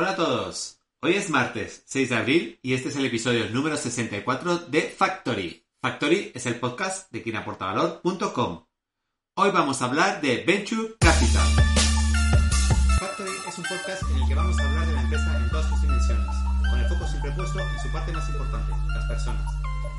Hola 0.00 0.10
a 0.10 0.14
todos. 0.14 0.80
Hoy 1.02 1.14
es 1.14 1.28
martes 1.28 1.82
6 1.86 2.10
de 2.10 2.14
abril 2.14 2.60
y 2.62 2.74
este 2.74 2.90
es 2.90 2.94
el 2.94 3.04
episodio 3.04 3.50
número 3.50 3.76
64 3.76 4.58
de 4.68 4.82
Factory. 4.82 5.66
Factory 5.82 6.30
es 6.36 6.46
el 6.46 6.60
podcast 6.60 7.10
de 7.10 7.20
quienaportavalor.com. 7.20 8.64
Hoy 9.34 9.50
vamos 9.50 9.82
a 9.82 9.86
hablar 9.86 10.20
de 10.20 10.44
Venture 10.44 10.94
Capital. 11.00 11.48
Factory 13.00 13.32
es 13.48 13.58
un 13.58 13.64
podcast 13.64 14.02
en 14.08 14.18
el 14.18 14.28
que 14.28 14.34
vamos 14.36 14.56
a 14.60 14.68
hablar 14.68 14.86
de 14.86 14.92
la 14.92 15.02
empresa 15.02 15.36
en 15.36 15.50
todas 15.50 15.68
sus 15.68 15.82
dimensiones, 15.82 16.36
con 16.70 16.78
el 16.78 16.88
foco 16.88 17.08
siempre 17.08 17.32
puesto 17.32 17.58
en 17.58 17.80
su 17.80 17.90
parte 17.90 18.12
más 18.12 18.28
importante, 18.28 18.72
las 18.94 19.04
personas. 19.06 19.52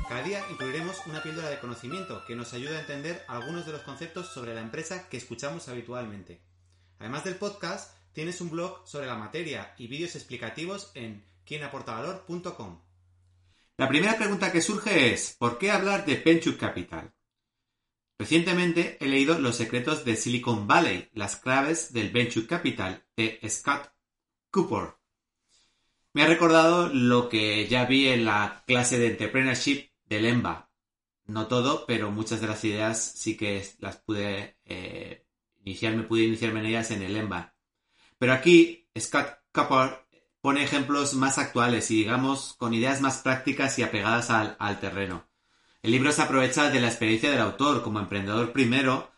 Cada 0.08 0.22
día 0.22 0.42
incluiremos 0.50 0.96
una 1.08 1.22
píldora 1.22 1.50
de 1.50 1.58
conocimiento 1.58 2.24
que 2.24 2.36
nos 2.36 2.54
ayude 2.54 2.78
a 2.78 2.80
entender 2.80 3.22
algunos 3.28 3.66
de 3.66 3.72
los 3.72 3.82
conceptos 3.82 4.28
sobre 4.28 4.54
la 4.54 4.62
empresa 4.62 5.10
que 5.10 5.18
escuchamos 5.18 5.68
habitualmente. 5.68 6.40
Además 6.98 7.24
del 7.24 7.36
podcast, 7.36 7.99
tienes 8.12 8.40
un 8.40 8.50
blog 8.50 8.86
sobre 8.86 9.06
la 9.06 9.16
materia 9.16 9.74
y 9.78 9.86
vídeos 9.86 10.14
explicativos 10.14 10.92
en 10.94 11.24
quienaportavalor.com. 11.44 12.80
La 13.76 13.88
primera 13.88 14.16
pregunta 14.16 14.52
que 14.52 14.60
surge 14.60 15.12
es, 15.12 15.36
¿por 15.38 15.58
qué 15.58 15.70
hablar 15.70 16.04
de 16.04 16.16
Venture 16.16 16.56
Capital? 16.56 17.14
Recientemente 18.18 18.98
he 19.00 19.08
leído 19.08 19.38
Los 19.38 19.56
secretos 19.56 20.04
de 20.04 20.16
Silicon 20.16 20.66
Valley, 20.66 21.08
las 21.14 21.36
claves 21.36 21.92
del 21.94 22.10
Venture 22.10 22.46
Capital, 22.46 23.06
de 23.16 23.40
Scott 23.48 23.90
Cooper. 24.50 24.96
Me 26.12 26.22
ha 26.22 26.26
recordado 26.26 26.88
lo 26.92 27.30
que 27.30 27.66
ya 27.68 27.86
vi 27.86 28.08
en 28.08 28.26
la 28.26 28.62
clase 28.66 28.98
de 28.98 29.06
Entrepreneurship 29.06 29.88
del 30.04 30.26
EMBA. 30.26 30.70
No 31.24 31.46
todo, 31.46 31.86
pero 31.86 32.10
muchas 32.10 32.42
de 32.42 32.48
las 32.48 32.62
ideas 32.64 33.00
sí 33.02 33.36
que 33.36 33.66
las 33.78 33.96
pude 33.96 34.58
eh, 34.66 35.24
iniciar, 35.64 35.96
me 35.96 36.02
pude 36.02 36.24
iniciarme 36.24 36.60
en 36.60 36.66
ellas 36.66 36.90
en 36.90 37.00
el 37.00 37.16
EMBA. 37.16 37.54
Pero 38.20 38.34
aquí 38.34 38.86
Scott 38.98 39.38
Cooper 39.50 40.06
pone 40.42 40.62
ejemplos 40.62 41.14
más 41.14 41.38
actuales 41.38 41.90
y 41.90 41.96
digamos 41.96 42.52
con 42.58 42.74
ideas 42.74 43.00
más 43.00 43.22
prácticas 43.22 43.78
y 43.78 43.82
apegadas 43.82 44.28
al, 44.28 44.78
terreno. 44.78 45.26
El 45.82 45.92
libro 45.92 46.12
se 46.12 46.20
aprovecha 46.20 46.70
de 46.70 46.80
la 46.80 46.88
experiencia 46.88 47.30
del 47.30 47.40
autor 47.40 47.82
como 47.82 47.98
emprendedor 47.98 48.52
primero 48.52 49.10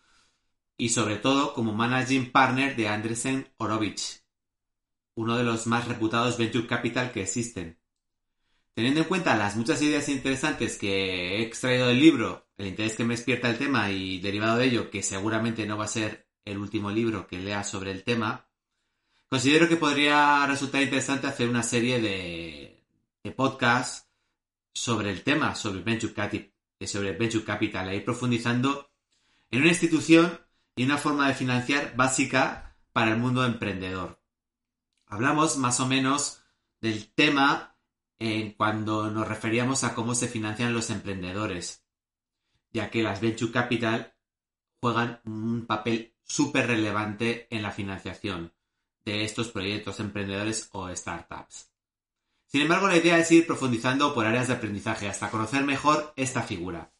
y 0.77 0.91
sobre 0.91 1.17
todo 1.17 1.53
como 1.53 1.72
managing 1.72 2.31
partner 2.31 2.77
de 2.77 2.86
Andresen 2.86 3.53
Horowitz, 3.56 4.25
uno 5.16 5.37
de 5.37 5.42
los 5.42 5.66
más 5.66 5.89
reputados 5.89 6.39
venture 6.39 6.69
capital 6.69 7.11
que 7.11 7.22
existen. 7.22 7.81
Teniendo 8.72 9.00
en 9.00 9.09
cuenta 9.09 9.37
las 9.37 9.56
muchas 9.56 9.83
ideas 9.83 10.09
interesantes 10.09 10.78
que 10.78 11.39
he 11.39 11.42
extraído 11.42 11.89
del 11.89 11.98
libro, 11.98 12.48
el 12.56 12.69
interés 12.69 12.94
que 12.94 13.03
me 13.05 13.16
despierta 13.16 13.50
el 13.50 13.59
tema 13.59 13.91
y 13.91 14.20
derivado 14.20 14.59
de 14.59 14.66
ello, 14.66 14.91
que 14.91 15.03
seguramente 15.03 15.66
no 15.66 15.77
va 15.77 15.87
a 15.87 15.89
ser 15.89 16.28
el 16.44 16.59
último 16.59 16.92
libro 16.92 17.27
que 17.27 17.41
lea 17.41 17.64
sobre 17.64 17.91
el 17.91 18.05
tema, 18.05 18.48
considero 19.33 19.66
que 19.66 19.77
podría 19.78 20.47
resultar 20.47 20.83
interesante 20.83 21.27
hacer 21.27 21.48
una 21.48 21.62
serie 21.62 22.02
de, 22.02 23.33
podcasts 23.34 24.06
sobre 24.75 25.08
el 25.08 25.22
tema, 25.22 25.55
sobre 25.55 25.78
sobre 26.86 27.12
Venture 27.12 27.42
Capital, 27.42 27.88
e 27.88 27.97
ir 27.97 28.05
profundizando 28.05 28.91
en 29.50 29.60
una 29.60 29.70
institución 29.70 30.38
y 30.77 30.84
una 30.84 30.98
forma 30.98 31.28
de 31.28 31.34
financiar 31.34 31.97
básica 31.97 32.77
para 32.92 33.12
el 33.12 33.16
mundo 33.16 33.47
emprendedor. 33.47 34.22
Hablamos 35.06 35.56
más 35.56 35.80
o 35.80 35.86
menos 35.86 36.44
del 36.83 37.10
tema 37.14 37.78
cuando 38.58 39.10
nos 39.10 39.27
referíamos 39.27 39.83
a 39.83 39.94
cómo 39.94 40.14
se 40.14 40.28
financian 40.28 40.75
los 40.75 40.91
emprendedores, 40.91 41.86
ya 42.70 42.91
que 42.91 43.03
las 43.03 43.22
venture 43.22 43.50
capital 43.50 44.14
juegan 44.83 45.22
un 45.25 45.64
papel 45.64 46.14
súper 46.22 46.66
relevante 46.66 47.47
en 47.48 47.62
la 47.62 47.70
financiación 47.70 48.53
de 49.05 49.25
estos 49.25 49.48
proyectos 49.48 50.00
emprendedores 50.00 50.69
o 50.72 50.89
startups. 50.95 51.70
Sin 52.47 52.62
embargo, 52.62 52.86
la 52.86 52.97
idea 52.97 53.19
es 53.19 53.31
ir 53.33 53.47
profundizando 53.47 54.14
por 54.14 54.27
áreas 54.27 54.48
de 54.48 54.55
aprendizaje 54.55 55.09
hasta 55.09 55.31
conocer 55.31 55.64
mejor 55.64 56.12
esta 56.17 56.42
figura. 56.42 56.92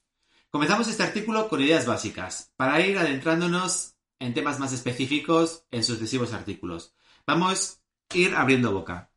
Comenzamos 0.51 0.89
este 0.89 1.03
artículo 1.03 1.49
con 1.49 1.61
ideas 1.61 1.87
básicas, 1.87 2.53
para 2.57 2.81
ir 2.81 2.99
adentrándonos 2.99 3.97
en 4.19 4.35
temas 4.35 4.59
más 4.59 4.73
específicos 4.73 5.67
en 5.71 5.85
sucesivos 5.85 6.33
artículos. 6.33 6.95
Vamos 7.27 7.81
a 8.11 8.17
ir 8.17 8.35
abriendo 8.35 8.73
boca. 8.73 9.11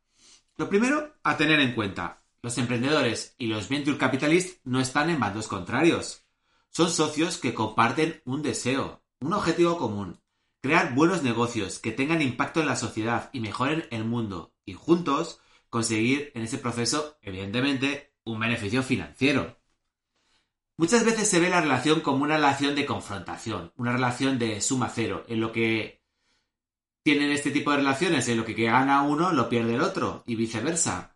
Lo 0.56 0.68
primero 0.68 1.14
a 1.22 1.36
tener 1.36 1.60
en 1.60 1.74
cuenta, 1.74 2.22
los 2.42 2.58
emprendedores 2.58 3.34
y 3.38 3.46
los 3.46 3.68
venture 3.68 3.98
capitalists 3.98 4.60
no 4.64 4.80
están 4.80 5.10
en 5.10 5.20
bandos 5.20 5.48
contrarios. 5.48 6.24
Son 6.70 6.90
socios 6.90 7.38
que 7.38 7.54
comparten 7.54 8.22
un 8.24 8.42
deseo, 8.42 9.02
un 9.20 9.32
objetivo 9.32 9.78
común, 9.78 10.20
crear 10.66 10.96
buenos 10.96 11.22
negocios 11.22 11.78
que 11.78 11.92
tengan 11.92 12.20
impacto 12.20 12.60
en 12.60 12.66
la 12.66 12.74
sociedad 12.74 13.30
y 13.32 13.38
mejoren 13.38 13.86
el 13.92 14.04
mundo, 14.04 14.52
y 14.64 14.72
juntos 14.72 15.40
conseguir 15.70 16.32
en 16.34 16.42
ese 16.42 16.58
proceso, 16.58 17.18
evidentemente, 17.22 18.12
un 18.24 18.40
beneficio 18.40 18.82
financiero. 18.82 19.56
Muchas 20.76 21.04
veces 21.04 21.28
se 21.28 21.38
ve 21.38 21.50
la 21.50 21.60
relación 21.60 22.00
como 22.00 22.24
una 22.24 22.34
relación 22.34 22.74
de 22.74 22.84
confrontación, 22.84 23.72
una 23.76 23.92
relación 23.92 24.40
de 24.40 24.60
suma 24.60 24.90
cero, 24.92 25.24
en 25.28 25.40
lo 25.40 25.52
que 25.52 26.02
tienen 27.04 27.30
este 27.30 27.52
tipo 27.52 27.70
de 27.70 27.76
relaciones 27.76 28.26
en 28.26 28.38
lo 28.38 28.44
que 28.44 28.54
gana 28.54 29.02
uno 29.02 29.32
lo 29.32 29.48
pierde 29.48 29.76
el 29.76 29.82
otro 29.82 30.24
y 30.26 30.34
viceversa. 30.34 31.14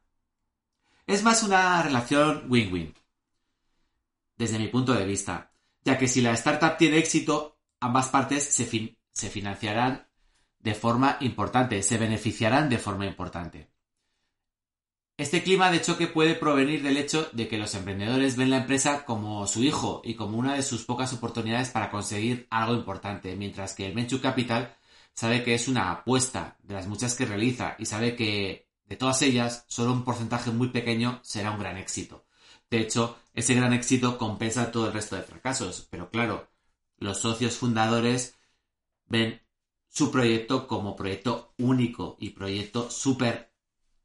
Es 1.09 1.25
más 1.25 1.43
una 1.43 1.83
relación 1.83 2.45
win-win, 2.49 2.95
desde 4.37 4.61
mi 4.61 4.69
punto 4.69 4.93
de 4.95 5.05
vista, 5.05 5.53
ya 5.85 5.99
que 5.99 6.07
si 6.07 6.21
la 6.21 6.35
startup 6.35 6.77
tiene 6.79 6.99
éxito, 6.99 7.59
ambas 7.81 8.07
partes 8.09 8.45
se, 8.45 8.65
se 9.21 9.29
financiarán 9.29 10.09
de 10.59 10.75
forma 10.75 11.19
importante, 11.21 11.83
se 11.83 11.99
beneficiarán 11.99 12.69
de 12.71 12.79
forma 12.79 13.07
importante. 13.07 13.71
Este 15.19 15.43
clima 15.43 15.71
de 15.71 15.83
choque 15.83 16.07
puede 16.07 16.35
provenir 16.35 16.83
del 16.83 16.97
hecho 16.97 17.29
de 17.33 17.47
que 17.47 17.59
los 17.59 17.75
emprendedores 17.75 18.37
ven 18.37 18.49
la 18.49 18.57
empresa 18.57 19.05
como 19.05 19.47
su 19.47 19.63
hijo 19.63 20.01
y 20.03 20.15
como 20.15 20.39
una 20.39 20.55
de 20.55 20.63
sus 20.63 20.87
pocas 20.87 21.13
oportunidades 21.13 21.69
para 21.69 21.91
conseguir 21.91 22.47
algo 22.49 22.75
importante, 22.75 23.37
mientras 23.37 23.75
que 23.75 23.85
el 23.85 23.93
venture 23.93 24.23
capital 24.23 24.75
sabe 25.13 25.45
que 25.45 25.53
es 25.53 25.69
una 25.69 25.91
apuesta 25.91 26.57
de 26.63 26.75
las 26.75 26.87
muchas 26.87 27.15
que 27.15 27.27
realiza 27.27 27.77
y 27.79 27.85
sabe 27.85 28.17
que 28.17 28.71
de 28.87 28.97
todas 28.97 29.21
ellas 29.21 29.65
solo 29.69 29.93
un 29.93 30.05
porcentaje 30.05 30.51
muy 30.51 30.69
pequeño 30.69 31.21
será 31.23 31.51
un 31.51 31.61
gran 31.61 31.77
éxito. 31.77 32.25
De 32.71 32.81
hecho, 32.81 33.19
ese 33.35 33.55
gran 33.55 33.75
éxito 33.75 34.17
compensa 34.17 34.73
todo 34.73 34.87
el 34.87 34.95
resto 34.95 35.17
de 35.17 35.23
fracasos, 35.23 35.87
pero 35.91 36.09
claro, 36.09 36.49
los 36.97 37.19
socios 37.19 37.57
fundadores 37.59 38.40
ven 39.11 39.43
su 39.89 40.11
proyecto 40.11 40.67
como 40.67 40.97
proyecto 40.97 41.53
único 41.59 42.17
y 42.19 42.31
proyecto 42.31 42.91
súper 42.91 43.53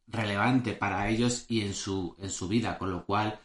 relevante 0.08 0.74
para 0.74 1.08
ellos 1.08 1.46
y 1.48 1.62
en 1.62 1.74
su, 1.74 2.16
en 2.20 2.30
su 2.30 2.48
vida, 2.48 2.78
con 2.78 2.92
lo 2.92 3.06
cual 3.06 3.40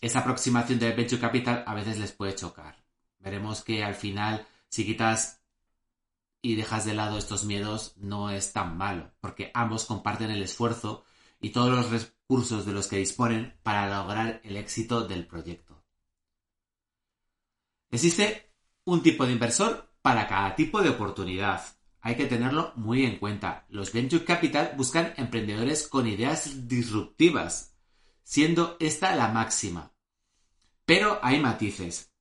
esa 0.00 0.20
aproximación 0.20 0.78
del 0.78 0.94
venture 0.94 1.20
capital 1.20 1.64
a 1.66 1.74
veces 1.74 1.98
les 1.98 2.12
puede 2.12 2.34
chocar. 2.34 2.84
Veremos 3.18 3.64
que 3.64 3.82
al 3.82 3.94
final, 3.94 4.46
si 4.68 4.84
quitas 4.84 5.40
y 6.42 6.54
dejas 6.54 6.84
de 6.84 6.94
lado 6.94 7.18
estos 7.18 7.44
miedos, 7.44 7.94
no 7.96 8.30
es 8.30 8.52
tan 8.52 8.76
malo, 8.76 9.12
porque 9.20 9.50
ambos 9.54 9.86
comparten 9.86 10.30
el 10.30 10.42
esfuerzo 10.42 11.04
y 11.40 11.50
todos 11.50 11.70
los 11.70 11.90
recursos 11.90 12.66
de 12.66 12.72
los 12.72 12.86
que 12.86 12.98
disponen 12.98 13.58
para 13.62 13.88
lograr 13.88 14.40
el 14.44 14.56
éxito 14.56 15.06
del 15.06 15.26
proyecto. 15.26 15.82
Existe 17.90 18.52
un 18.84 19.02
tipo 19.02 19.24
de 19.26 19.32
inversor 19.32 19.90
para 20.06 20.28
cada 20.28 20.54
tipo 20.54 20.82
de 20.82 20.90
oportunidad. 20.90 21.64
Hay 22.00 22.14
que 22.14 22.26
tenerlo 22.26 22.72
muy 22.76 23.04
en 23.04 23.18
cuenta. 23.18 23.66
Los 23.68 23.92
Venture 23.92 24.24
Capital 24.24 24.74
buscan 24.76 25.12
emprendedores 25.16 25.88
con 25.88 26.06
ideas 26.06 26.68
disruptivas, 26.68 27.74
siendo 28.22 28.76
esta 28.78 29.16
la 29.16 29.26
máxima. 29.26 29.90
Pero 30.84 31.18
hay 31.22 31.40
matices. 31.40 32.12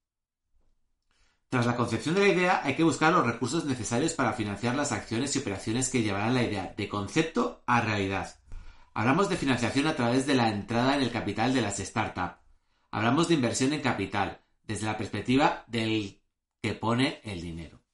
Tras 1.47 1.67
la 1.67 1.75
concepción 1.75 2.15
de 2.15 2.21
la 2.21 2.33
idea 2.33 2.61
hay 2.63 2.75
que 2.75 2.83
buscar 2.83 3.13
los 3.13 3.23
recursos 3.23 3.65
necesarios 3.65 4.13
para 4.13 4.33
financiar 4.33 4.73
las 4.73 4.91
acciones 4.91 5.35
y 5.35 5.39
operaciones 5.39 5.89
que 5.89 6.01
llevarán 6.01 6.33
la 6.33 6.41
idea 6.41 6.73
de 6.75 6.89
concepto 6.89 7.61
a 7.67 7.81
realidad. 7.81 8.39
Hablamos 8.95 9.29
de 9.29 9.37
financiación 9.37 9.85
a 9.85 9.95
través 9.95 10.25
de 10.25 10.33
la 10.33 10.49
entrada 10.49 10.95
en 10.95 11.03
el 11.03 11.11
capital 11.11 11.53
de 11.53 11.61
las 11.61 11.77
startups. 11.77 12.39
Hablamos 12.89 13.27
de 13.27 13.35
inversión 13.35 13.73
en 13.73 13.81
capital, 13.81 14.41
desde 14.63 14.87
la 14.87 14.97
perspectiva 14.97 15.65
del 15.67 16.19
que 16.65 16.73
pone 16.73 17.21
el 17.23 17.43
dinero. 17.43 17.84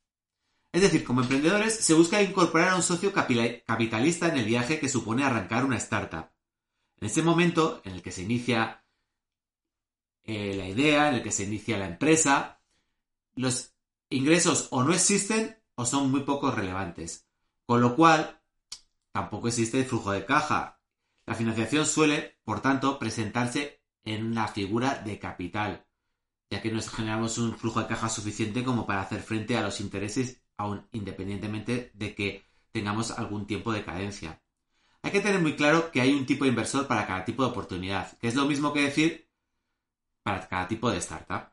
Es 0.71 0.81
decir, 0.81 1.03
como 1.03 1.21
emprendedores 1.21 1.75
se 1.75 1.93
busca 1.93 2.21
incorporar 2.21 2.69
a 2.69 2.75
un 2.75 2.83
socio 2.83 3.11
capitalista 3.13 4.29
en 4.29 4.37
el 4.37 4.45
viaje 4.45 4.79
que 4.79 4.87
supone 4.87 5.23
arrancar 5.23 5.65
una 5.65 5.77
startup. 5.77 6.29
En 6.97 7.07
ese 7.07 7.21
momento 7.21 7.81
en 7.83 7.93
el 7.93 8.01
que 8.01 8.11
se 8.11 8.21
inicia 8.21 8.85
eh, 10.23 10.55
la 10.55 10.67
idea, 10.67 11.09
en 11.09 11.15
el 11.15 11.23
que 11.23 11.31
se 11.31 11.43
inicia 11.43 11.77
la 11.77 11.87
empresa, 11.87 12.61
los 13.35 13.73
ingresos 14.09 14.67
o 14.71 14.83
no 14.83 14.93
existen 14.93 15.61
o 15.75 15.85
son 15.85 16.09
muy 16.09 16.21
poco 16.21 16.51
relevantes. 16.51 17.27
Con 17.65 17.81
lo 17.81 17.95
cual, 17.95 18.41
tampoco 19.11 19.49
existe 19.49 19.79
el 19.79 19.85
flujo 19.85 20.11
de 20.11 20.25
caja. 20.25 20.79
La 21.25 21.35
financiación 21.35 21.85
suele, 21.85 22.39
por 22.43 22.61
tanto, 22.61 22.97
presentarse 22.97 23.81
en 24.03 24.25
una 24.25 24.47
figura 24.47 24.95
de 24.95 25.19
capital, 25.19 25.85
ya 26.49 26.61
que 26.61 26.71
no 26.71 26.81
generamos 26.81 27.37
un 27.37 27.57
flujo 27.57 27.81
de 27.81 27.87
caja 27.87 28.09
suficiente 28.09 28.63
como 28.63 28.85
para 28.85 29.01
hacer 29.01 29.21
frente 29.21 29.57
a 29.57 29.61
los 29.61 29.79
intereses, 29.79 30.40
aún 30.61 30.87
independientemente 30.91 31.91
de 31.93 32.15
que 32.15 32.45
tengamos 32.71 33.11
algún 33.11 33.45
tiempo 33.47 33.73
de 33.73 33.83
cadencia. 33.83 34.41
Hay 35.01 35.11
que 35.11 35.19
tener 35.19 35.41
muy 35.41 35.55
claro 35.55 35.91
que 35.91 36.01
hay 36.01 36.13
un 36.13 36.25
tipo 36.25 36.43
de 36.43 36.51
inversor 36.51 36.87
para 36.87 37.07
cada 37.07 37.25
tipo 37.25 37.43
de 37.43 37.49
oportunidad, 37.49 38.17
que 38.19 38.27
es 38.27 38.35
lo 38.35 38.45
mismo 38.45 38.71
que 38.71 38.83
decir 38.83 39.27
para 40.23 40.47
cada 40.47 40.67
tipo 40.67 40.91
de 40.91 40.99
startup. 40.99 41.49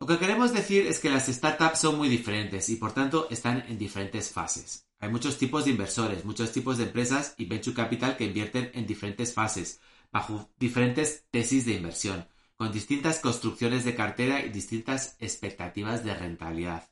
Lo 0.00 0.06
que 0.06 0.18
queremos 0.18 0.52
decir 0.54 0.86
es 0.86 1.00
que 1.00 1.10
las 1.10 1.26
startups 1.26 1.80
son 1.80 1.98
muy 1.98 2.08
diferentes 2.08 2.68
y 2.68 2.76
por 2.76 2.92
tanto 2.92 3.26
están 3.30 3.64
en 3.68 3.78
diferentes 3.78 4.30
fases. 4.30 4.86
Hay 5.00 5.10
muchos 5.10 5.36
tipos 5.38 5.64
de 5.64 5.72
inversores, 5.72 6.24
muchos 6.24 6.50
tipos 6.52 6.78
de 6.78 6.84
empresas 6.84 7.34
y 7.36 7.44
venture 7.44 7.76
capital 7.76 8.16
que 8.16 8.24
invierten 8.24 8.70
en 8.74 8.86
diferentes 8.86 9.34
fases, 9.34 9.80
bajo 10.10 10.48
diferentes 10.58 11.24
tesis 11.30 11.66
de 11.66 11.74
inversión, 11.74 12.26
con 12.56 12.72
distintas 12.72 13.20
construcciones 13.20 13.84
de 13.84 13.94
cartera 13.94 14.44
y 14.44 14.48
distintas 14.48 15.16
expectativas 15.20 16.04
de 16.04 16.14
rentabilidad. 16.14 16.88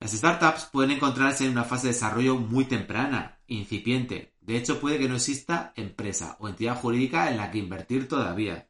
Las 0.00 0.12
startups 0.12 0.66
pueden 0.66 0.92
encontrarse 0.92 1.44
en 1.44 1.52
una 1.52 1.64
fase 1.64 1.88
de 1.88 1.92
desarrollo 1.92 2.36
muy 2.36 2.66
temprana, 2.66 3.40
incipiente. 3.46 4.34
De 4.40 4.56
hecho, 4.56 4.80
puede 4.80 4.98
que 4.98 5.08
no 5.08 5.16
exista 5.16 5.72
empresa 5.76 6.36
o 6.38 6.48
entidad 6.48 6.76
jurídica 6.76 7.30
en 7.30 7.36
la 7.36 7.50
que 7.50 7.58
invertir 7.58 8.06
todavía. 8.06 8.68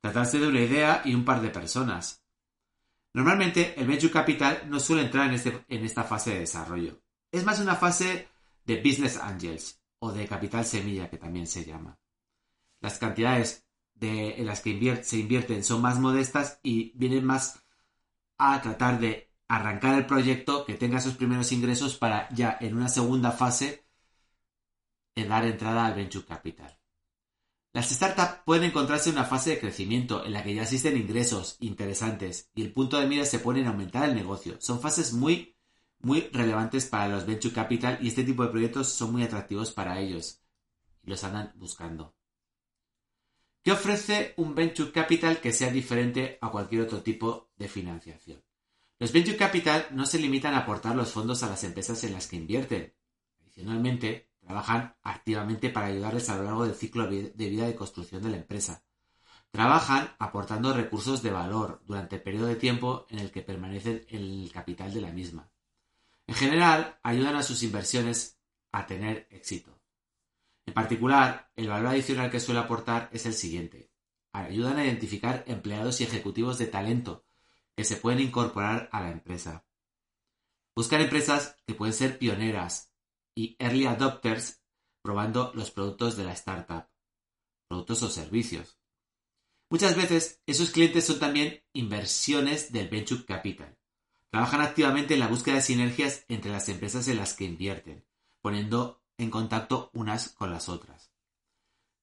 Tratarse 0.00 0.38
de 0.38 0.48
una 0.48 0.60
idea 0.60 1.02
y 1.04 1.14
un 1.14 1.24
par 1.24 1.40
de 1.40 1.48
personas. 1.48 2.22
Normalmente, 3.14 3.74
el 3.80 3.86
venture 3.86 4.12
capital 4.12 4.64
no 4.68 4.78
suele 4.78 5.02
entrar 5.02 5.28
en, 5.28 5.34
este, 5.34 5.64
en 5.68 5.84
esta 5.84 6.04
fase 6.04 6.34
de 6.34 6.40
desarrollo. 6.40 7.00
Es 7.32 7.44
más 7.44 7.58
una 7.60 7.76
fase 7.76 8.28
de 8.64 8.76
business 8.82 9.16
angels 9.16 9.80
o 9.98 10.12
de 10.12 10.26
capital 10.26 10.66
semilla, 10.66 11.08
que 11.08 11.16
también 11.16 11.46
se 11.46 11.64
llama. 11.64 11.98
Las 12.80 12.98
cantidades 12.98 13.66
en 14.00 14.44
las 14.44 14.60
que 14.60 15.02
se 15.02 15.18
invierten 15.18 15.64
son 15.64 15.80
más 15.80 15.98
modestas 15.98 16.60
y 16.62 16.92
vienen 16.96 17.24
más 17.24 17.64
a 18.36 18.60
tratar 18.60 19.00
de 19.00 19.25
arrancar 19.48 19.98
el 19.98 20.06
proyecto, 20.06 20.64
que 20.64 20.74
tenga 20.74 21.00
sus 21.00 21.14
primeros 21.14 21.52
ingresos 21.52 21.96
para 21.96 22.28
ya 22.34 22.56
en 22.60 22.76
una 22.76 22.88
segunda 22.88 23.32
fase 23.32 23.86
dar 25.24 25.44
entrada 25.44 25.86
al 25.86 25.94
venture 25.94 26.24
capital. 26.24 26.78
Las 27.72 27.90
startups 27.90 28.42
pueden 28.44 28.64
encontrarse 28.64 29.10
en 29.10 29.16
una 29.16 29.24
fase 29.24 29.50
de 29.50 29.60
crecimiento 29.60 30.24
en 30.24 30.32
la 30.32 30.42
que 30.42 30.54
ya 30.54 30.62
existen 30.62 30.96
ingresos 30.96 31.56
interesantes 31.60 32.50
y 32.54 32.62
el 32.62 32.72
punto 32.72 32.98
de 32.98 33.06
mira 33.06 33.24
se 33.24 33.38
pone 33.38 33.60
en 33.60 33.66
aumentar 33.66 34.08
el 34.08 34.14
negocio. 34.14 34.56
Son 34.60 34.80
fases 34.80 35.12
muy, 35.12 35.56
muy 35.98 36.20
relevantes 36.32 36.86
para 36.86 37.08
los 37.08 37.26
venture 37.26 37.54
capital 37.54 37.98
y 38.00 38.08
este 38.08 38.24
tipo 38.24 38.42
de 38.42 38.50
proyectos 38.50 38.88
son 38.88 39.12
muy 39.12 39.22
atractivos 39.22 39.72
para 39.72 40.00
ellos 40.00 40.40
y 41.02 41.10
los 41.10 41.22
andan 41.24 41.52
buscando. 41.56 42.14
¿Qué 43.62 43.72
ofrece 43.72 44.32
un 44.36 44.54
venture 44.54 44.92
capital 44.92 45.40
que 45.40 45.52
sea 45.52 45.70
diferente 45.70 46.38
a 46.40 46.50
cualquier 46.50 46.82
otro 46.82 47.02
tipo 47.02 47.50
de 47.56 47.68
financiación? 47.68 48.42
Los 48.98 49.12
venture 49.12 49.36
capital 49.36 49.88
no 49.90 50.06
se 50.06 50.18
limitan 50.18 50.54
a 50.54 50.60
aportar 50.60 50.96
los 50.96 51.12
fondos 51.12 51.42
a 51.42 51.50
las 51.50 51.62
empresas 51.64 52.02
en 52.04 52.14
las 52.14 52.28
que 52.28 52.36
invierten. 52.36 52.94
Adicionalmente, 53.42 54.30
trabajan 54.40 54.96
activamente 55.02 55.68
para 55.68 55.88
ayudarles 55.88 56.30
a 56.30 56.36
lo 56.36 56.44
largo 56.44 56.64
del 56.64 56.74
ciclo 56.74 57.06
de 57.06 57.30
vida 57.36 57.66
de 57.66 57.76
construcción 57.76 58.22
de 58.22 58.30
la 58.30 58.38
empresa. 58.38 58.84
Trabajan 59.50 60.14
aportando 60.18 60.72
recursos 60.72 61.22
de 61.22 61.30
valor 61.30 61.82
durante 61.84 62.16
el 62.16 62.22
periodo 62.22 62.46
de 62.46 62.56
tiempo 62.56 63.06
en 63.10 63.18
el 63.18 63.30
que 63.30 63.42
permanece 63.42 64.06
el 64.08 64.50
capital 64.52 64.94
de 64.94 65.00
la 65.02 65.12
misma. 65.12 65.50
En 66.26 66.34
general, 66.34 66.98
ayudan 67.02 67.36
a 67.36 67.42
sus 67.42 67.62
inversiones 67.62 68.38
a 68.72 68.86
tener 68.86 69.28
éxito. 69.30 69.78
En 70.64 70.72
particular, 70.72 71.50
el 71.54 71.68
valor 71.68 71.88
adicional 71.88 72.30
que 72.30 72.40
suele 72.40 72.60
aportar 72.60 73.10
es 73.12 73.26
el 73.26 73.34
siguiente. 73.34 73.90
Ayudan 74.32 74.78
a 74.78 74.84
identificar 74.84 75.44
empleados 75.46 76.00
y 76.00 76.04
ejecutivos 76.04 76.56
de 76.58 76.66
talento 76.66 77.25
que 77.76 77.84
se 77.84 77.96
pueden 77.96 78.20
incorporar 78.20 78.88
a 78.92 79.00
la 79.00 79.10
empresa. 79.10 79.66
Buscar 80.74 81.00
empresas 81.00 81.56
que 81.66 81.74
pueden 81.74 81.94
ser 81.94 82.18
pioneras 82.18 82.92
y 83.34 83.56
early 83.58 83.86
adopters 83.86 84.62
probando 85.02 85.52
los 85.54 85.70
productos 85.70 86.16
de 86.16 86.24
la 86.24 86.32
startup, 86.32 86.88
productos 87.68 88.02
o 88.02 88.10
servicios. 88.10 88.78
Muchas 89.70 89.96
veces 89.96 90.42
esos 90.46 90.70
clientes 90.70 91.04
son 91.04 91.18
también 91.18 91.62
inversiones 91.72 92.72
del 92.72 92.88
venture 92.88 93.24
capital. 93.24 93.76
Trabajan 94.30 94.60
activamente 94.60 95.14
en 95.14 95.20
la 95.20 95.28
búsqueda 95.28 95.56
de 95.56 95.62
sinergias 95.62 96.24
entre 96.28 96.50
las 96.50 96.68
empresas 96.68 97.08
en 97.08 97.16
las 97.16 97.34
que 97.34 97.44
invierten, 97.44 98.04
poniendo 98.40 99.02
en 99.18 99.30
contacto 99.30 99.90
unas 99.92 100.30
con 100.30 100.50
las 100.50 100.68
otras. 100.68 101.12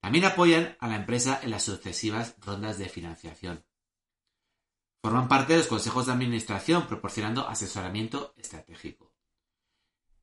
También 0.01 0.25
apoyan 0.25 0.75
a 0.79 0.87
la 0.87 0.97
empresa 0.97 1.39
en 1.41 1.51
las 1.51 1.63
sucesivas 1.63 2.35
rondas 2.39 2.77
de 2.77 2.89
financiación. 2.89 3.65
Forman 5.03 5.27
parte 5.27 5.51
de 5.51 5.59
los 5.59 5.67
consejos 5.67 6.05
de 6.05 6.13
administración 6.13 6.87
proporcionando 6.87 7.45
asesoramiento 7.45 8.33
estratégico. 8.37 9.11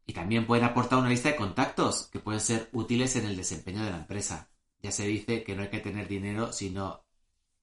Y 0.07 0.15
también 0.15 0.47
pueden 0.47 0.65
aportar 0.65 0.99
una 0.99 1.11
lista 1.11 1.29
de 1.29 1.37
contactos 1.37 2.09
que 2.11 2.19
pueden 2.19 2.41
ser 2.41 2.71
útiles 2.73 3.15
en 3.17 3.27
el 3.27 3.37
desempeño 3.37 3.85
de 3.85 3.91
la 3.91 3.99
empresa. 3.99 4.49
Ya 4.81 4.91
se 4.91 5.07
dice 5.07 5.45
que 5.45 5.55
no 5.55 5.63
hay 5.63 5.69
que 5.69 5.81
tener 5.81 6.09
dinero 6.09 6.51
sino 6.55 7.05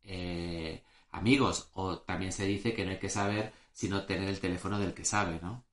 eh, 0.03 0.83
amigos 1.09 1.71
o 1.73 1.97
también 2.01 2.31
se 2.31 2.45
dice 2.45 2.75
que 2.75 2.85
no 2.85 2.91
hay 2.91 2.99
que 2.99 3.09
saber 3.09 3.51
sino 3.73 4.05
tener 4.05 4.29
el 4.29 4.39
teléfono 4.39 4.77
del 4.77 4.93
que 4.93 5.03
sabe, 5.03 5.39
¿no? 5.41 5.65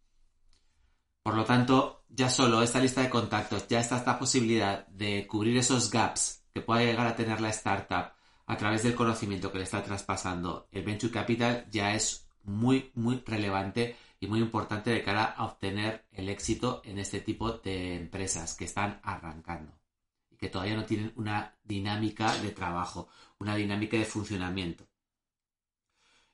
Por 1.22 1.34
lo 1.34 1.44
tanto, 1.44 2.06
ya 2.08 2.30
solo 2.30 2.62
esta 2.62 2.80
lista 2.80 3.02
de 3.02 3.10
contactos, 3.10 3.68
ya 3.68 3.80
está 3.80 3.98
esta 3.98 4.18
posibilidad 4.18 4.86
de 4.86 5.26
cubrir 5.26 5.58
esos 5.58 5.90
gaps 5.90 6.42
que 6.54 6.62
pueda 6.62 6.84
llegar 6.84 7.06
a 7.06 7.16
tener 7.16 7.42
la 7.42 7.50
startup 7.50 8.14
a 8.46 8.56
través 8.56 8.82
del 8.82 8.94
conocimiento 8.94 9.50
que 9.50 9.58
le 9.58 9.64
está 9.64 9.82
traspasando 9.82 10.68
el 10.70 10.84
venture 10.84 11.12
capital 11.12 11.66
ya 11.70 11.94
es 11.94 12.28
muy, 12.42 12.90
muy 12.94 13.22
relevante 13.26 13.96
y 14.20 14.26
muy 14.26 14.40
importante 14.40 14.90
de 14.90 15.02
cara 15.02 15.24
a 15.24 15.44
obtener 15.44 16.06
el 16.12 16.28
éxito 16.28 16.82
en 16.84 16.98
este 16.98 17.20
tipo 17.20 17.52
de 17.52 17.96
empresas 17.96 18.54
que 18.54 18.64
están 18.64 19.00
arrancando 19.02 19.78
y 20.30 20.36
que 20.36 20.48
todavía 20.48 20.76
no 20.76 20.84
tienen 20.84 21.12
una 21.16 21.56
dinámica 21.62 22.36
de 22.38 22.50
trabajo, 22.50 23.08
una 23.38 23.56
dinámica 23.56 23.96
de 23.96 24.04
funcionamiento. 24.04 24.86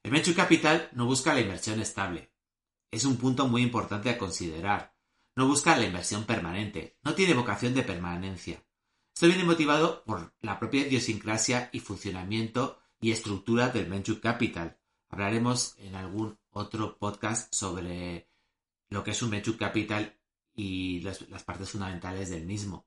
El 0.02 0.12
venture 0.12 0.36
capital 0.36 0.88
no 0.92 1.06
busca 1.06 1.34
la 1.34 1.40
inversión 1.40 1.80
estable. 1.80 2.32
Es 2.90 3.04
un 3.04 3.16
punto 3.16 3.46
muy 3.46 3.62
importante 3.62 4.08
a 4.10 4.18
considerar. 4.18 4.94
No 5.36 5.46
busca 5.46 5.76
la 5.76 5.84
inversión 5.84 6.24
permanente. 6.24 6.98
No 7.02 7.14
tiene 7.14 7.34
vocación 7.34 7.74
de 7.74 7.82
permanencia. 7.82 8.62
Esto 9.20 9.28
viene 9.28 9.44
motivado 9.44 10.02
por 10.04 10.32
la 10.40 10.58
propia 10.58 10.86
idiosincrasia 10.86 11.68
y 11.74 11.80
funcionamiento 11.80 12.78
y 13.02 13.10
estructura 13.10 13.68
del 13.68 13.84
venture 13.84 14.18
capital. 14.18 14.78
Hablaremos 15.10 15.74
en 15.76 15.94
algún 15.94 16.38
otro 16.52 16.96
podcast 16.96 17.52
sobre 17.52 18.30
lo 18.88 19.04
que 19.04 19.10
es 19.10 19.20
un 19.20 19.28
venture 19.28 19.58
capital 19.58 20.18
y 20.54 21.00
las, 21.00 21.18
partes 21.44 21.68
fundamentales 21.68 22.30
del 22.30 22.46
mismo. 22.46 22.86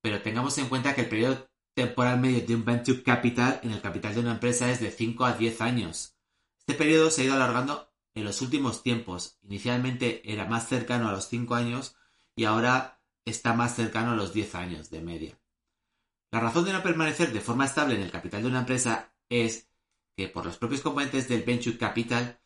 Pero 0.00 0.22
tengamos 0.22 0.56
en 0.58 0.68
cuenta 0.68 0.94
que 0.94 1.00
el 1.00 1.08
periodo 1.08 1.50
temporal 1.74 2.20
medio 2.20 2.46
de 2.46 2.54
un 2.54 2.64
venture 2.64 3.02
capital 3.02 3.58
en 3.64 3.72
el 3.72 3.80
capital 3.80 4.14
de 4.14 4.20
una 4.20 4.34
empresa 4.34 4.70
es 4.70 4.78
de 4.78 4.92
5 4.92 5.24
a 5.24 5.32
10 5.32 5.60
años. 5.60 6.14
Este 6.56 6.74
periodo 6.74 7.10
se 7.10 7.22
ha 7.22 7.24
ido 7.24 7.34
alargando 7.34 7.92
en 8.14 8.22
los 8.22 8.42
últimos 8.42 8.84
tiempos. 8.84 9.38
Inicialmente 9.42 10.22
era 10.24 10.44
más 10.44 10.68
cercano 10.68 11.08
a 11.08 11.12
los 11.12 11.26
5 11.26 11.56
años 11.56 11.96
y 12.36 12.44
ahora 12.44 13.01
está 13.24 13.54
más 13.54 13.76
cercano 13.76 14.12
a 14.12 14.16
los 14.16 14.32
10 14.32 14.54
años 14.54 14.90
de 14.90 15.00
media. 15.00 15.38
La 16.30 16.40
razón 16.40 16.64
de 16.64 16.72
no 16.72 16.82
permanecer 16.82 17.32
de 17.32 17.40
forma 17.40 17.66
estable 17.66 17.94
en 17.94 18.02
el 18.02 18.10
capital 18.10 18.42
de 18.42 18.48
una 18.48 18.60
empresa 18.60 19.14
es 19.28 19.68
que 20.16 20.28
por 20.28 20.46
los 20.46 20.56
propios 20.56 20.80
componentes 20.80 21.28
del 21.28 21.42
venture 21.42 21.78
capital 21.78 22.40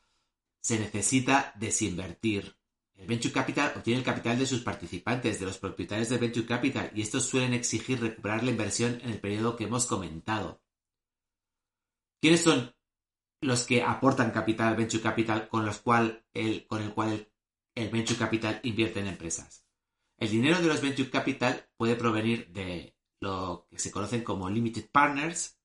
se 0.61 0.79
necesita 0.79 1.53
desinvertir. 1.57 2.57
El 2.95 3.07
venture 3.07 3.33
capital 3.33 3.73
obtiene 3.77 4.01
el 4.01 4.05
capital 4.05 4.39
de 4.39 4.47
sus 4.47 4.63
participantes, 4.63 5.39
de 5.39 5.47
los 5.47 5.59
propietarios 5.59 6.09
del 6.09 6.19
venture 6.19 6.47
capital, 6.47 6.91
y 6.95 7.03
estos 7.03 7.27
suelen 7.27 7.53
exigir 7.53 8.01
recuperar 8.01 8.43
la 8.43 8.51
inversión 8.51 9.01
en 9.03 9.11
el 9.11 9.21
periodo 9.21 9.57
que 9.57 9.65
hemos 9.65 9.87
comentado. 9.87 10.61
¿Quiénes 12.21 12.43
son 12.43 12.75
los 13.43 13.67
que 13.67 13.83
aportan 13.83 14.31
capital 14.31 14.69
al 14.69 14.77
venture 14.77 15.03
capital 15.03 15.49
con, 15.49 15.67
los 15.67 15.79
cual 15.79 16.25
con 16.67 16.83
el 16.83 16.95
cual 16.95 17.31
el 17.75 17.91
venture 17.91 18.19
capital 18.19 18.61
invierte 18.63 19.01
en 19.01 19.09
empresas? 19.09 19.66
El 20.19 20.31
dinero 20.31 20.61
de 20.61 20.67
los 20.67 20.81
venture 20.81 21.11
capital 21.11 21.69
puede 21.77 21.97
provenir 21.97 22.49
de 22.53 22.97
lo 23.21 23.67
que 23.71 23.79
se 23.79 23.91
conocen 23.91 24.25
como 24.25 24.49
limited 24.49 24.91
partners, 24.91 25.59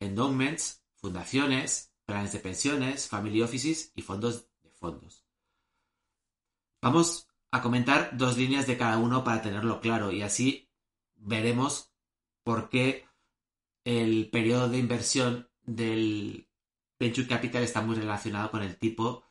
endowments, 0.00 0.84
fundaciones, 0.96 1.94
planes 2.04 2.32
de 2.32 2.40
pensiones, 2.40 3.08
family 3.08 3.42
offices 3.42 3.92
y 3.94 4.02
fondos 4.02 4.48
de 4.62 4.70
fondos. 4.70 5.24
Vamos 6.82 7.28
a 7.50 7.62
comentar 7.62 8.16
dos 8.16 8.36
líneas 8.36 8.66
de 8.66 8.76
cada 8.76 8.98
uno 8.98 9.24
para 9.24 9.42
tenerlo 9.42 9.80
claro 9.80 10.12
y 10.12 10.22
así 10.22 10.70
veremos 11.14 11.92
por 12.44 12.68
qué 12.68 13.06
el 13.84 14.30
periodo 14.30 14.68
de 14.68 14.78
inversión 14.78 15.48
del 15.62 16.48
venture 16.98 17.26
capital 17.26 17.62
está 17.62 17.80
muy 17.80 17.96
relacionado 17.96 18.50
con 18.50 18.62
el 18.62 18.76
tipo 18.78 19.25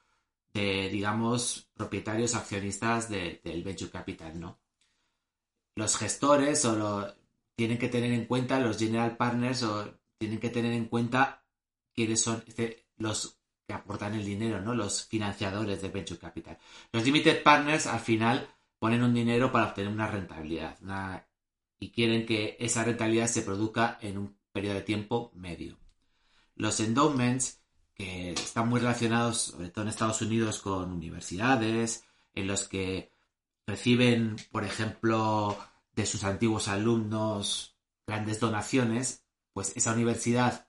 de, 0.55 0.87
digamos, 0.87 1.69
propietarios 1.73 2.33
accionistas 2.33 3.09
del 3.09 3.63
venture 3.63 3.91
capital, 3.91 4.39
¿no? 4.39 4.61
Los 5.75 5.97
gestores 5.97 6.63
o 6.63 6.77
lo, 6.77 7.13
tienen 7.57 7.77
que 7.77 7.89
tener 7.89 8.13
en 8.13 8.25
cuenta, 8.25 8.61
los 8.61 8.79
general 8.79 9.17
partners 9.17 9.63
o 9.63 9.99
tienen 10.17 10.39
que 10.39 10.49
tener 10.49 10.71
en 10.71 10.85
cuenta 10.85 11.43
quiénes 11.93 12.21
son 12.21 12.41
este, 12.47 12.87
los 12.95 13.37
que 13.67 13.73
aportan 13.73 14.13
el 14.13 14.23
dinero, 14.23 14.61
¿no? 14.61 14.73
Los 14.73 15.05
financiadores 15.05 15.81
del 15.81 15.91
venture 15.91 16.21
capital. 16.21 16.57
Los 16.93 17.03
limited 17.03 17.43
partners 17.43 17.85
al 17.85 17.99
final 17.99 18.47
ponen 18.79 19.03
un 19.03 19.13
dinero 19.13 19.51
para 19.51 19.65
obtener 19.67 19.91
una 19.91 20.07
rentabilidad 20.07 20.77
y 21.79 21.91
quieren 21.91 22.25
que 22.25 22.55
esa 22.61 22.85
rentabilidad 22.85 23.27
se 23.27 23.41
produzca 23.41 23.97
en 24.01 24.17
un 24.17 24.37
periodo 24.53 24.75
de 24.75 24.83
tiempo 24.83 25.31
medio. 25.35 25.77
Los 26.55 26.79
endowments, 26.79 27.61
que 27.95 28.33
están 28.33 28.69
muy 28.69 28.79
relacionados, 28.79 29.41
sobre 29.41 29.69
todo 29.69 29.83
en 29.83 29.89
Estados 29.89 30.21
Unidos, 30.21 30.59
con 30.59 30.91
universidades, 30.91 32.03
en 32.33 32.47
los 32.47 32.67
que 32.67 33.11
reciben, 33.65 34.35
por 34.51 34.63
ejemplo, 34.63 35.57
de 35.93 36.05
sus 36.05 36.23
antiguos 36.23 36.67
alumnos 36.67 37.75
grandes 38.05 38.39
donaciones, 38.39 39.23
pues 39.53 39.71
esa 39.75 39.93
universidad, 39.93 40.67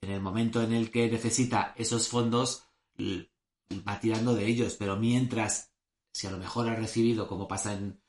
en 0.00 0.10
el 0.10 0.20
momento 0.20 0.62
en 0.62 0.72
el 0.72 0.90
que 0.90 1.08
necesita 1.08 1.74
esos 1.76 2.08
fondos, 2.08 2.64
va 3.00 4.00
tirando 4.00 4.34
de 4.34 4.46
ellos, 4.46 4.76
pero 4.78 4.96
mientras, 4.96 5.70
si 6.12 6.26
a 6.26 6.30
lo 6.30 6.38
mejor 6.38 6.68
ha 6.68 6.74
recibido, 6.74 7.28
como 7.28 7.48
pasa 7.48 7.74
en, 7.74 8.00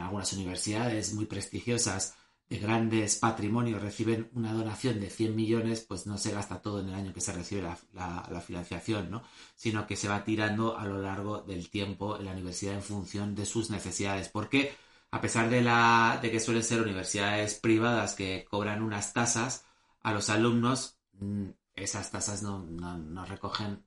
algunas 0.00 0.32
universidades 0.32 1.14
muy 1.14 1.26
prestigiosas, 1.26 2.16
de 2.50 2.58
grandes 2.58 3.16
patrimonios 3.16 3.80
reciben 3.80 4.28
una 4.34 4.52
donación 4.52 4.98
de 4.98 5.08
100 5.08 5.36
millones, 5.36 5.82
pues 5.82 6.06
no 6.06 6.18
se 6.18 6.32
gasta 6.32 6.60
todo 6.60 6.80
en 6.80 6.88
el 6.88 6.94
año 6.96 7.14
que 7.14 7.20
se 7.20 7.32
recibe 7.32 7.62
la, 7.62 8.42
financiación, 8.44 9.08
¿no? 9.08 9.22
Sino 9.54 9.86
que 9.86 9.94
se 9.94 10.08
va 10.08 10.24
tirando 10.24 10.76
a 10.76 10.84
lo 10.84 11.00
largo 11.00 11.42
del 11.42 11.70
tiempo 11.70 12.18
en 12.18 12.24
la 12.24 12.32
universidad 12.32 12.74
en 12.74 12.82
función 12.82 13.36
de 13.36 13.46
sus 13.46 13.70
necesidades. 13.70 14.28
Porque 14.28 14.74
a 15.12 15.20
pesar 15.20 15.48
de, 15.48 15.62
la, 15.62 16.18
de 16.20 16.32
que 16.32 16.40
suelen 16.40 16.64
ser 16.64 16.82
universidades 16.82 17.54
privadas 17.54 18.16
que 18.16 18.44
cobran 18.50 18.82
unas 18.82 19.12
tasas, 19.12 19.64
a 20.02 20.12
los 20.12 20.28
alumnos 20.28 20.98
mm, 21.20 21.50
esas 21.76 22.10
tasas 22.10 22.42
no, 22.42 22.64
no 22.64 23.24
recogen 23.26 23.84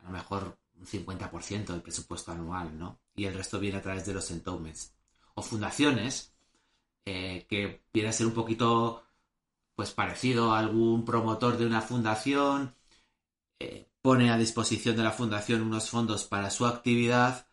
a 0.00 0.04
lo 0.04 0.10
mejor 0.10 0.58
un 0.78 0.86
50% 0.86 1.66
del 1.68 1.80
presupuesto 1.80 2.32
anual, 2.32 2.78
¿no? 2.78 3.00
Y 3.16 3.24
el 3.24 3.34
resto 3.34 3.58
viene 3.58 3.78
a 3.78 3.82
través 3.82 4.04
de 4.04 4.12
los 4.12 4.30
endowments. 4.30 4.92
O 5.34 5.42
fundaciones, 5.42 6.33
eh, 7.06 7.46
que 7.48 7.82
viene 7.92 8.08
a 8.08 8.12
ser 8.12 8.26
un 8.26 8.34
poquito, 8.34 9.04
pues 9.74 9.92
parecido 9.92 10.52
a 10.52 10.58
algún 10.58 11.04
promotor 11.04 11.56
de 11.58 11.66
una 11.66 11.82
fundación, 11.82 12.74
eh, 13.60 13.90
pone 14.02 14.30
a 14.30 14.38
disposición 14.38 14.96
de 14.96 15.02
la 15.02 15.12
fundación 15.12 15.62
unos 15.62 15.90
fondos 15.90 16.24
para 16.24 16.50
su 16.50 16.66
actividad 16.66 17.46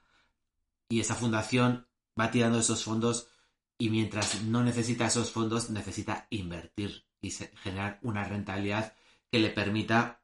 y 0.90 1.00
esa 1.00 1.16
fundación 1.16 1.88
va 2.20 2.32
tirando 2.32 2.60
esos 2.60 2.84
fondos 2.84 3.30
y 3.78 3.90
mientras 3.90 4.44
no 4.44 4.64
necesita 4.64 5.08
esos 5.08 5.32
fondos 5.32 5.70
necesita 5.70 6.28
invertir 6.30 7.06
y 7.22 7.32
generar 7.32 8.00
una 8.02 8.24
rentabilidad 8.24 8.96
que 9.32 9.40
le 9.40 9.50
permita 9.50 10.22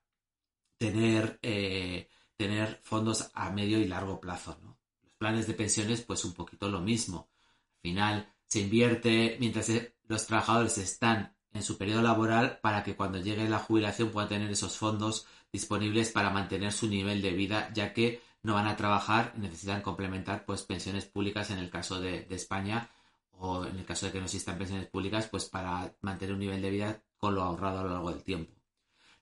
tener 0.77 1.39
eh, 1.41 2.09
tener 2.37 2.79
fondos 2.83 3.29
a 3.33 3.49
medio 3.49 3.79
y 3.79 3.87
largo 3.87 4.21
plazo. 4.21 4.57
¿no? 4.61 4.77
Los 5.03 5.13
planes 5.13 5.47
de 5.47 5.53
pensiones, 5.53 6.01
pues 6.01 6.23
un 6.23 6.33
poquito 6.33 6.69
lo 6.69 6.79
mismo. 6.79 7.29
Al 7.75 7.81
final 7.81 8.35
se 8.47 8.61
invierte 8.61 9.37
mientras 9.39 9.71
los 10.07 10.25
trabajadores 10.25 10.77
están 10.77 11.35
en 11.53 11.63
su 11.63 11.77
periodo 11.77 12.01
laboral 12.01 12.59
para 12.61 12.83
que 12.83 12.95
cuando 12.95 13.19
llegue 13.19 13.47
la 13.49 13.59
jubilación 13.59 14.11
puedan 14.11 14.29
tener 14.29 14.51
esos 14.51 14.77
fondos 14.77 15.27
disponibles 15.51 16.11
para 16.11 16.29
mantener 16.29 16.71
su 16.71 16.87
nivel 16.87 17.21
de 17.21 17.31
vida, 17.31 17.71
ya 17.73 17.93
que 17.93 18.21
no 18.43 18.53
van 18.53 18.67
a 18.67 18.75
trabajar 18.75 19.33
y 19.35 19.41
necesitan 19.41 19.81
complementar 19.81 20.45
pues 20.45 20.63
pensiones 20.63 21.05
públicas 21.05 21.49
en 21.49 21.59
el 21.59 21.69
caso 21.69 21.99
de, 21.99 22.21
de 22.21 22.35
España 22.35 22.89
o 23.31 23.65
en 23.65 23.77
el 23.77 23.85
caso 23.85 24.05
de 24.05 24.11
que 24.11 24.19
no 24.19 24.25
existan 24.25 24.57
pensiones 24.57 24.87
públicas, 24.87 25.27
pues 25.27 25.45
para 25.45 25.93
mantener 26.01 26.33
un 26.33 26.39
nivel 26.39 26.61
de 26.61 26.69
vida 26.69 27.03
con 27.17 27.35
lo 27.35 27.43
ahorrado 27.43 27.79
a 27.79 27.83
lo 27.83 27.89
largo 27.89 28.11
del 28.11 28.23
tiempo. 28.23 28.53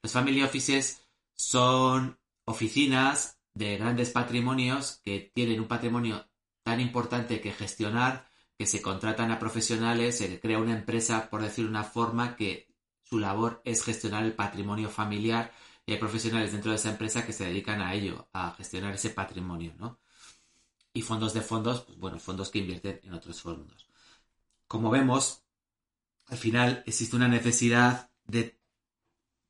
Los 0.01 0.11
family 0.11 0.41
offices 0.43 1.01
son 1.33 2.19
oficinas 2.45 3.39
de 3.53 3.77
grandes 3.77 4.11
patrimonios 4.11 5.01
que 5.03 5.31
tienen 5.33 5.59
un 5.59 5.67
patrimonio 5.67 6.27
tan 6.63 6.79
importante 6.79 7.41
que 7.41 7.51
gestionar 7.51 8.24
que 8.57 8.65
se 8.65 8.81
contratan 8.81 9.31
a 9.31 9.39
profesionales, 9.39 10.17
se 10.17 10.39
crea 10.39 10.59
una 10.59 10.73
empresa, 10.73 11.29
por 11.29 11.41
decir 11.41 11.65
una 11.65 11.83
forma, 11.83 12.35
que 12.35 12.67
su 13.03 13.19
labor 13.19 13.61
es 13.65 13.83
gestionar 13.83 14.23
el 14.23 14.33
patrimonio 14.33 14.89
familiar 14.89 15.51
y 15.85 15.93
hay 15.93 15.99
profesionales 15.99 16.51
dentro 16.51 16.71
de 16.71 16.77
esa 16.77 16.89
empresa 16.89 17.25
que 17.25 17.33
se 17.33 17.45
dedican 17.45 17.81
a 17.81 17.93
ello, 17.93 18.27
a 18.33 18.51
gestionar 18.51 18.95
ese 18.95 19.11
patrimonio, 19.11 19.73
¿no? 19.77 19.99
Y 20.93 21.01
fondos 21.01 21.33
de 21.33 21.41
fondos, 21.41 21.81
pues 21.81 21.99
bueno, 21.99 22.19
fondos 22.19 22.49
que 22.49 22.59
invierten 22.59 23.01
en 23.03 23.13
otros 23.13 23.41
fondos. 23.41 23.87
Como 24.67 24.89
vemos, 24.89 25.43
al 26.27 26.37
final 26.37 26.83
existe 26.85 27.15
una 27.15 27.27
necesidad 27.27 28.09
de, 28.25 28.57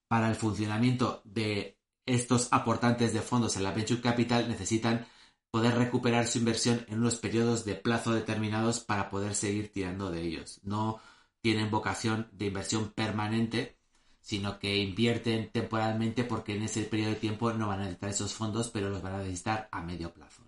para 0.07 0.29
el 0.29 0.35
funcionamiento 0.35 1.21
de 1.23 1.77
estos 2.05 2.49
aportantes 2.51 3.13
de 3.13 3.21
fondos 3.21 3.55
en 3.55 3.63
la 3.63 3.71
venture 3.71 4.01
capital 4.01 4.47
necesitan 4.47 5.07
poder 5.55 5.75
recuperar 5.75 6.27
su 6.27 6.39
inversión 6.39 6.85
en 6.89 6.99
unos 6.99 7.15
periodos 7.15 7.63
de 7.63 7.75
plazo 7.75 8.11
determinados 8.11 8.81
para 8.81 9.09
poder 9.09 9.35
seguir 9.35 9.71
tirando 9.71 10.11
de 10.11 10.21
ellos. 10.21 10.59
No 10.63 10.99
tienen 11.39 11.71
vocación 11.71 12.27
de 12.33 12.47
inversión 12.47 12.91
permanente, 12.91 13.79
sino 14.19 14.59
que 14.59 14.75
invierten 14.75 15.49
temporalmente 15.53 16.25
porque 16.25 16.57
en 16.57 16.63
ese 16.63 16.83
periodo 16.83 17.11
de 17.11 17.21
tiempo 17.21 17.53
no 17.53 17.69
van 17.69 17.79
a 17.79 17.83
necesitar 17.83 18.09
esos 18.09 18.33
fondos, 18.33 18.69
pero 18.69 18.89
los 18.89 19.01
van 19.01 19.13
a 19.13 19.19
necesitar 19.19 19.69
a 19.71 19.81
medio 19.81 20.13
plazo. 20.13 20.43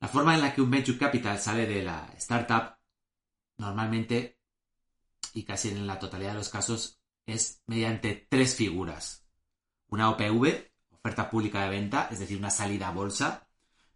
La 0.00 0.08
forma 0.08 0.34
en 0.34 0.40
la 0.40 0.52
que 0.52 0.62
un 0.62 0.72
venture 0.72 0.98
capital 0.98 1.38
sale 1.38 1.66
de 1.66 1.84
la 1.84 2.12
startup 2.16 2.76
normalmente 3.58 4.40
y 5.34 5.44
casi 5.44 5.68
en 5.68 5.86
la 5.86 6.00
totalidad 6.00 6.32
de 6.32 6.38
los 6.38 6.48
casos 6.48 7.00
es 7.26 7.62
mediante 7.66 8.26
tres 8.28 8.56
figuras. 8.56 9.24
Una 9.86 10.10
OPV, 10.10 10.73
oferta 11.04 11.28
pública 11.28 11.64
de 11.64 11.68
venta, 11.68 12.08
es 12.10 12.18
decir, 12.18 12.38
una 12.38 12.48
salida 12.48 12.88
a 12.88 12.92
bolsa 12.92 13.46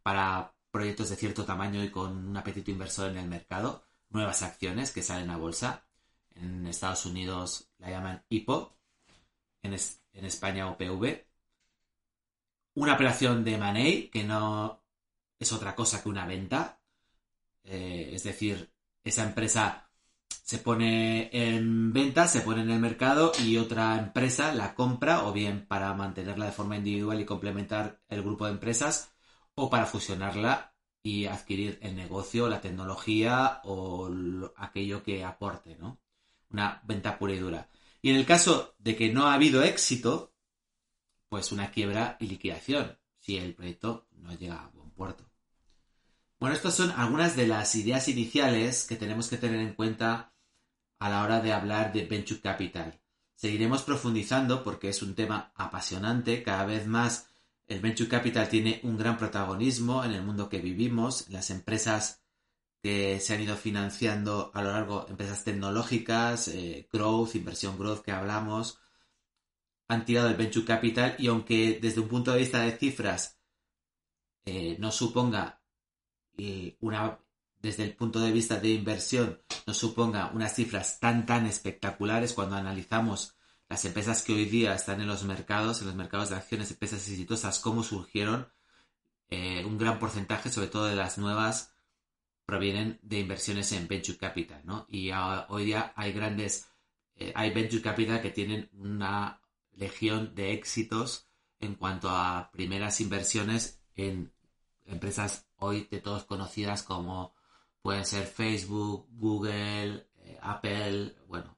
para 0.03 0.53
proyectos 0.71 1.09
de 1.09 1.17
cierto 1.17 1.47
tamaño 1.47 1.83
y 1.83 1.91
con 1.91 2.29
un 2.29 2.37
apetito 2.37 2.71
inversor 2.71 3.11
en 3.11 3.17
el 3.17 3.27
mercado. 3.27 3.83
Nuevas 4.11 4.43
acciones 4.43 4.91
que 4.91 5.03
salen 5.03 5.31
a 5.31 5.38
bolsa. 5.38 5.87
En 6.35 6.67
Estados 6.67 7.07
Unidos 7.07 7.71
la 7.79 7.88
llaman 7.88 8.25
IPO. 8.29 8.77
En, 9.62 9.73
España 9.73 10.69
OPV. 10.69 11.25
Una 12.75 12.95
operación 12.95 13.43
de 13.43 13.57
money 13.57 14.09
que 14.09 14.25
no 14.25 14.83
es 15.38 15.50
otra 15.53 15.75
cosa 15.75 16.03
que 16.03 16.11
una 16.11 16.27
venta. 16.27 16.79
Eh, 17.65 18.11
es 18.12 18.23
decir, 18.25 18.71
esa 19.03 19.23
empresa 19.23 19.88
se 20.28 20.58
pone 20.58 21.28
en 21.32 21.92
venta, 21.92 22.26
se 22.26 22.40
pone 22.40 22.62
en 22.62 22.70
el 22.70 22.80
mercado 22.80 23.32
y 23.44 23.58
otra 23.58 23.99
empresa 23.99 24.54
la 24.54 24.75
compra 24.75 25.26
o 25.26 25.32
bien 25.32 25.66
para 25.66 25.92
mantenerla 25.94 26.47
de 26.47 26.52
forma 26.52 26.76
individual 26.76 27.20
y 27.20 27.26
complementar 27.26 28.00
el 28.08 28.23
grupo 28.23 28.47
de 28.47 28.52
empresas 28.52 29.12
o 29.54 29.68
para 29.68 29.87
fusionarla 29.87 30.75
y 31.02 31.26
adquirir 31.26 31.78
el 31.82 31.97
negocio, 31.97 32.49
la 32.49 32.61
tecnología 32.61 33.61
o 33.64 34.11
aquello 34.56 35.02
que 35.02 35.25
aporte, 35.25 35.76
¿no? 35.76 36.00
Una 36.50 36.80
venta 36.85 37.18
pura 37.18 37.35
y 37.35 37.38
dura. 37.38 37.68
Y 38.00 38.11
en 38.11 38.16
el 38.16 38.26
caso 38.26 38.75
de 38.78 38.97
que 38.97 39.12
no 39.12 39.26
ha 39.26 39.35
habido 39.35 39.62
éxito, 39.62 40.32
pues 41.28 41.52
una 41.52 41.70
quiebra 41.70 42.16
y 42.20 42.26
liquidación, 42.26 42.99
si 43.18 43.37
el 43.37 43.54
proyecto 43.54 44.08
no 44.12 44.32
llega 44.32 44.64
a 44.64 44.68
buen 44.68 44.90
puerto. 44.92 45.30
Bueno, 46.40 46.54
estas 46.54 46.75
son 46.75 46.92
algunas 46.92 47.35
de 47.35 47.49
las 47.49 47.75
ideas 47.75 48.07
iniciales 48.09 48.85
que 48.85 48.95
tenemos 48.95 49.28
que 49.28 49.38
tener 49.38 49.59
en 49.59 49.75
cuenta 49.75 50.33
a 51.00 51.09
la 51.09 51.25
hora 51.25 51.40
de 51.40 51.52
hablar 51.52 51.92
de 51.92 52.07
Venture 52.07 52.40
Capital. 52.40 53.00
Seguiremos 53.35 53.83
profundizando 53.83 54.62
porque 54.62 54.88
es 54.88 55.02
un 55.02 55.16
tema 55.16 55.52
apasionante. 55.57 56.45
Cada 56.45 56.64
vez 56.64 56.87
más 56.87 57.28
el 57.66 57.80
Venture 57.80 58.09
Capital 58.09 58.49
tiene 58.49 58.80
un 58.85 58.97
gran 58.97 59.18
protagonismo 59.18 60.04
en 60.04 60.12
el 60.12 60.23
mundo 60.23 60.49
que 60.49 60.61
vivimos. 60.61 61.28
Las 61.28 61.50
empresas 61.50 62.23
que 62.80 63.18
se 63.18 63.35
han 63.35 63.42
ido 63.42 63.57
financiando 63.57 64.52
a 64.54 64.62
lo 64.62 64.71
largo, 64.71 65.07
empresas 65.09 65.42
tecnológicas, 65.42 66.47
eh, 66.49 66.88
growth, 66.92 67.35
inversión 67.35 67.76
growth 67.76 68.02
que 68.04 68.12
hablamos, 68.12 68.78
han 69.88 70.04
tirado 70.04 70.28
el 70.28 70.37
Venture 70.37 70.66
Capital 70.66 71.16
y 71.18 71.26
aunque 71.26 71.80
desde 71.83 72.00
un 72.00 72.09
punto 72.09 72.33
de 72.33 72.38
vista 72.38 72.61
de 72.61 72.78
cifras 72.78 73.40
eh, 74.45 74.76
no 74.78 74.92
suponga 74.92 75.58
eh, 76.38 76.76
una 76.80 77.18
desde 77.61 77.85
el 77.85 77.95
punto 77.95 78.21
de 78.21 78.30
vista 78.33 78.61
de 78.61 78.68
inversión 78.68 79.42
nos 79.66 79.76
suponga 79.76 80.30
unas 80.33 80.54
cifras 80.54 81.00
tan 81.00 81.26
tan 81.26 81.47
espectaculares 81.47 82.33
cuando 82.33 82.57
analizamos 82.57 83.37
las 83.68 83.85
empresas 83.85 84.23
que 84.23 84.33
hoy 84.33 84.47
día 84.47 84.75
están 84.75 85.00
en 85.00 85.09
los 85.09 85.25
mercados, 85.25 85.80
en 85.80 85.88
los 85.88 85.97
mercados 85.97 86.30
de 86.30 86.37
acciones, 86.37 86.71
empresas 86.71 87.07
exitosas, 87.09 87.59
cómo 87.59 87.83
surgieron, 87.83 88.49
eh, 89.28 89.64
un 89.64 89.76
gran 89.76 89.99
porcentaje, 89.99 90.50
sobre 90.50 90.68
todo 90.68 90.87
de 90.87 90.97
las 90.97 91.18
nuevas, 91.18 91.75
provienen 92.47 92.99
de 93.02 93.21
inversiones 93.21 93.73
en 93.73 93.87
venture 93.88 94.16
capital, 94.16 94.62
¿no? 94.64 94.87
Y 94.88 95.11
hoy 95.49 95.66
día 95.66 95.92
hay 95.97 96.12
grandes, 96.12 96.66
eh, 97.16 97.33
hay 97.35 97.50
venture 97.50 97.83
capital 97.83 98.23
que 98.23 98.30
tienen 98.30 98.71
una 98.73 99.42
legión 99.73 100.35
de 100.35 100.52
éxitos 100.52 101.28
en 101.61 101.75
cuanto 101.75 102.09
a 102.09 102.50
primeras 102.52 103.00
inversiones 103.02 103.83
en 103.97 104.33
empresas 104.87 105.48
hoy 105.59 105.88
de 105.91 106.00
todos 106.00 106.25
conocidas 106.25 106.83
como 106.83 107.35
pueden 107.83 108.05
ser 108.05 108.27
Facebook, 108.27 109.07
Google, 109.12 110.09
eh, 110.19 110.38
Apple, 110.43 111.17
bueno, 111.27 111.57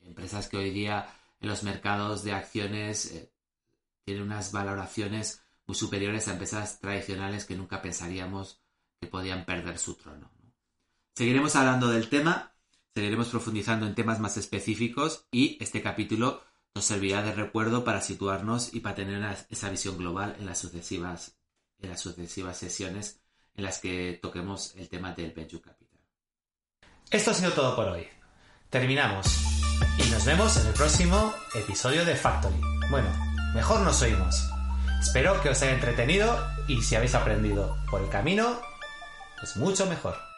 empresas 0.00 0.48
que 0.48 0.56
hoy 0.56 0.70
día 0.70 1.08
en 1.40 1.48
los 1.48 1.62
mercados 1.62 2.22
de 2.22 2.32
acciones 2.32 3.06
eh, 3.12 3.32
tienen 4.04 4.24
unas 4.24 4.52
valoraciones 4.52 5.42
muy 5.66 5.74
superiores 5.74 6.28
a 6.28 6.32
empresas 6.32 6.80
tradicionales 6.80 7.44
que 7.44 7.56
nunca 7.56 7.82
pensaríamos 7.82 8.60
que 9.00 9.06
podían 9.06 9.44
perder 9.44 9.78
su 9.78 9.94
trono. 9.94 10.30
Seguiremos 11.14 11.56
hablando 11.56 11.88
del 11.88 12.08
tema, 12.08 12.54
seguiremos 12.94 13.28
profundizando 13.28 13.86
en 13.86 13.94
temas 13.94 14.20
más 14.20 14.36
específicos 14.36 15.26
y 15.30 15.56
este 15.62 15.82
capítulo 15.82 16.42
nos 16.74 16.84
servirá 16.84 17.22
de 17.22 17.32
recuerdo 17.32 17.84
para 17.84 18.00
situarnos 18.00 18.74
y 18.74 18.80
para 18.80 18.94
tener 18.94 19.46
esa 19.48 19.70
visión 19.70 19.98
global 19.98 20.36
en 20.38 20.46
las 20.46 20.58
sucesivas, 20.58 21.36
en 21.78 21.90
las 21.90 22.00
sucesivas 22.00 22.58
sesiones 22.58 23.19
en 23.60 23.64
las 23.66 23.78
que 23.78 24.18
toquemos 24.22 24.74
el 24.76 24.88
tema 24.88 25.12
del 25.12 25.32
Venture 25.32 25.62
Capital. 25.62 25.98
Esto 27.10 27.30
ha 27.30 27.34
sido 27.34 27.52
todo 27.52 27.76
por 27.76 27.88
hoy. 27.88 28.08
Terminamos. 28.70 29.26
Y 29.98 30.10
nos 30.10 30.24
vemos 30.24 30.56
en 30.56 30.66
el 30.66 30.72
próximo 30.72 31.34
episodio 31.54 32.06
de 32.06 32.16
Factory. 32.16 32.58
Bueno, 32.90 33.10
mejor 33.54 33.80
nos 33.80 34.00
oímos. 34.00 34.48
Espero 34.98 35.42
que 35.42 35.50
os 35.50 35.60
haya 35.60 35.72
entretenido 35.72 36.38
y 36.68 36.80
si 36.80 36.96
habéis 36.96 37.14
aprendido 37.14 37.76
por 37.90 38.00
el 38.00 38.08
camino, 38.08 38.62
pues 39.38 39.56
mucho 39.58 39.84
mejor. 39.84 40.29